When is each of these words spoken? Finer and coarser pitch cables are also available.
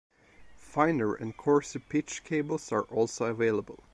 Finer 0.57 1.13
and 1.13 1.37
coarser 1.37 1.77
pitch 1.79 2.23
cables 2.23 2.71
are 2.71 2.81
also 2.85 3.25
available. 3.27 3.83